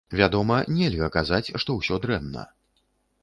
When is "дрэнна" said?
2.05-2.47